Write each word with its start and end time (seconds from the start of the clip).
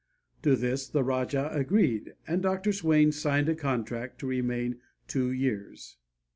To 0.41 0.55
this 0.55 0.87
the 0.89 1.03
Rajah 1.03 1.51
agreed, 1.53 2.15
and 2.25 2.41
Dr. 2.41 2.73
Swain 2.73 3.11
signed 3.11 3.47
a 3.49 3.53
contract 3.55 4.17
to 4.21 4.25
remain 4.25 4.79
two 5.07 5.29
years. 5.31 5.97